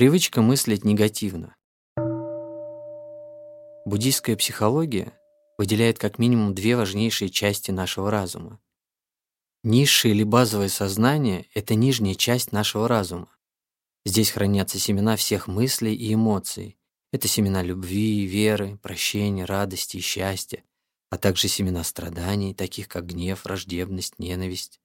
[0.00, 1.54] Привычка мыслить негативно.
[3.84, 5.12] Буддийская психология
[5.58, 8.58] выделяет как минимум две важнейшие части нашего разума.
[9.62, 13.28] Низшее или базовое сознание— это нижняя часть нашего разума.
[14.06, 16.78] Здесь хранятся семена всех мыслей и эмоций.
[17.12, 20.64] Это семена любви, веры, прощения, радости и счастья,
[21.10, 24.80] а также семена страданий, таких как гнев, враждебность, ненависть,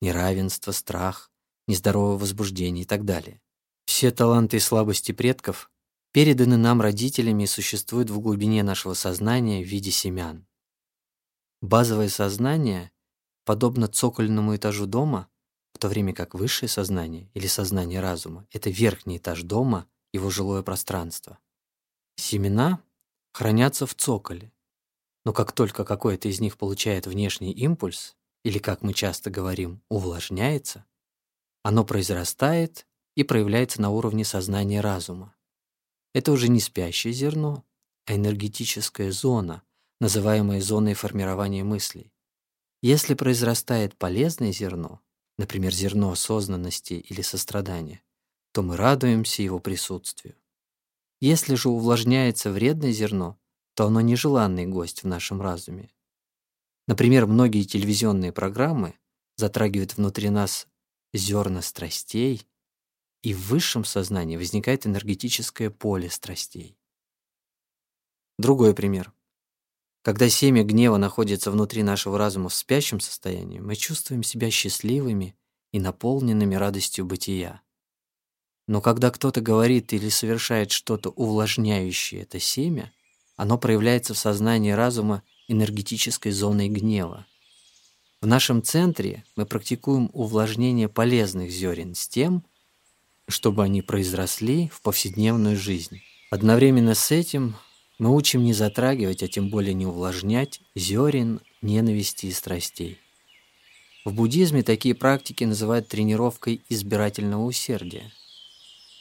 [0.00, 1.30] неравенство, страх,
[1.68, 3.40] нездоровое возбуждение и так далее.
[3.96, 5.70] Все таланты и слабости предков
[6.12, 10.46] переданы нам родителями и существуют в глубине нашего сознания в виде семян.
[11.62, 12.92] Базовое сознание,
[13.46, 15.30] подобно цокольному этажу дома,
[15.72, 20.62] в то время как высшее сознание или сознание разума— это верхний этаж дома, его жилое
[20.62, 21.38] пространство.
[22.16, 22.82] Семена
[23.32, 24.52] хранятся в цоколе,
[25.24, 30.84] но как только какой-то из них получает внешний импульс, или, как мы часто говорим, увлажняется,
[31.62, 35.34] оно произрастает и проявляется на уровне сознания разума.
[36.14, 37.64] Это уже не спящее зерно,
[38.06, 39.62] а энергетическая зона,
[40.00, 42.12] называемая зоной формирования мыслей.
[42.82, 45.00] Если произрастает полезное зерно,
[45.38, 48.02] например, зерно осознанности или сострадания,
[48.52, 50.36] то мы радуемся его присутствию.
[51.20, 53.38] Если же увлажняется вредное зерно,
[53.74, 55.90] то оно нежеланный гость в нашем разуме.
[56.86, 58.94] Например, многие телевизионные программы
[59.36, 60.68] затрагивают внутри нас
[61.12, 62.46] зерна страстей,
[63.26, 66.78] и в высшем сознании возникает энергетическое поле страстей.
[68.38, 69.12] Другой пример.
[70.02, 75.34] Когда семя гнева находится внутри нашего разума в спящем состоянии, мы чувствуем себя счастливыми
[75.72, 77.62] и наполненными радостью бытия.
[78.68, 82.92] Но когда кто-то говорит или совершает что-то увлажняющее это семя,
[83.34, 87.26] оно проявляется в сознании разума энергетической зоной гнева.
[88.20, 92.44] В нашем центре мы практикуем увлажнение полезных зерен с тем,
[93.28, 96.00] чтобы они произросли в повседневную жизнь.
[96.30, 97.56] Одновременно с этим
[97.98, 102.98] мы учим не затрагивать, а тем более не увлажнять зерен ненависти и страстей.
[104.04, 108.12] В буддизме такие практики называют тренировкой избирательного усердия.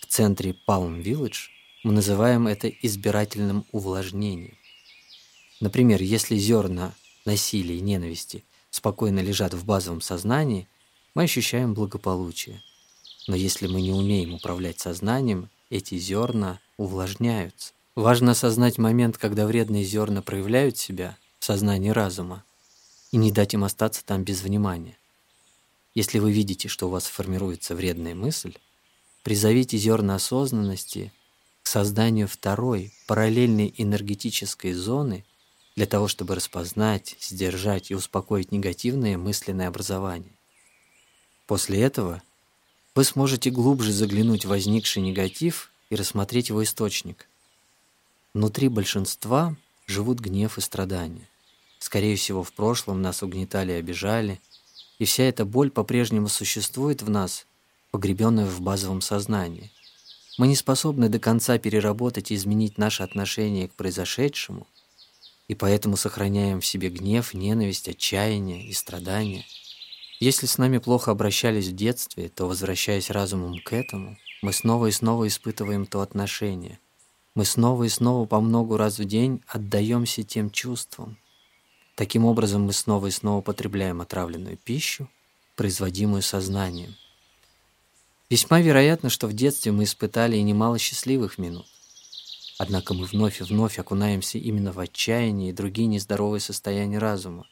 [0.02, 1.50] В центре Palm Village
[1.84, 4.58] мы называем это избирательным увлажнением.
[5.60, 6.94] Например, если зерна
[7.26, 10.68] насилия и ненависти спокойно лежат в базовом сознании,
[11.14, 12.64] мы ощущаем благополучие–
[13.28, 17.74] но если мы не умеем управлять сознанием, эти зерна увлажняются.
[17.96, 22.44] Важно осознать момент, когда вредные зерна проявляют себя в сознании разума,
[23.12, 24.98] и не дать им остаться там без внимания.
[25.96, 28.56] Если вы видите, что у вас формируется вредная мысль,
[29.24, 31.14] призовите зерна осознанности
[31.64, 35.24] к созданию второй, параллельной энергетической зоны
[35.76, 40.34] для того, чтобы распознать, сдержать и успокоить негативное мысленное образование.
[41.48, 42.22] После этого–
[42.96, 47.28] вы сможете глубже заглянуть в возникший негатив и рассмотреть его источник.
[48.34, 51.28] Внутри большинства живут гнев и страдания.
[51.78, 54.40] Скорее всего, в прошлом нас угнетали и обижали,
[54.98, 57.46] и вся эта боль по-прежнему существует в нас,
[57.92, 59.72] погребенная в базовом сознании.
[60.38, 64.68] Мы не способны до конца переработать и изменить наше отношение к произошедшему,
[65.50, 69.46] и поэтому сохраняем в себе гнев, ненависть, отчаяние и страдания–
[70.20, 74.92] если с нами плохо обращались в детстве, то, возвращаясь разумом к этому, мы снова и
[74.92, 76.80] снова испытываем то отношение.
[77.36, 81.18] Мы снова и снова по многу раз в день отдаемся тем чувствам.
[81.96, 85.10] Таким образом, мы снова и снова потребляем отравленную пищу,
[85.56, 86.96] производимую сознанием.
[88.30, 91.68] Весьма вероятно, что в детстве мы испытали и немало счастливых минут.
[92.58, 97.46] Однако мы вновь и вновь окунаемся именно в отчаяние и другие нездоровые состояния разума.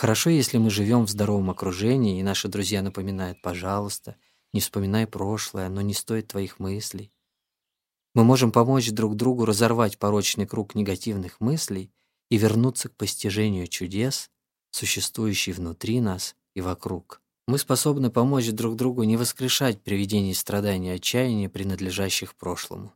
[0.00, 4.16] Хорошо, если мы живем в здоровом окружении, и наши друзья напоминают «пожалуйста»,
[4.54, 7.12] не вспоминай прошлое, оно не стоит твоих мыслей.
[8.14, 11.92] Мы можем помочь друг другу разорвать порочный круг негативных мыслей
[12.30, 14.30] и вернуться к постижению чудес,
[14.70, 17.20] существующих внутри нас и вокруг.
[17.46, 22.94] Мы способны помочь друг другу не воскрешать привидений страданий и отчаяния, принадлежащих прошлому.